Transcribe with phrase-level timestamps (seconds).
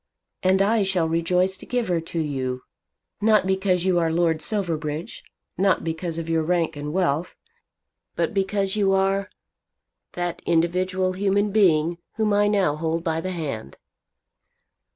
[0.41, 2.63] And I shall rejoice to give her to you,
[3.21, 5.21] not because you are Lord Silverbridge,
[5.59, 7.35] not because of your rank and wealth;
[8.15, 9.29] but because you are
[10.13, 13.77] that individual human being whom I now hold by the hand."